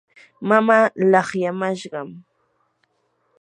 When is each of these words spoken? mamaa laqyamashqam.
mamaa 0.47 0.85
laqyamashqam. 1.11 2.09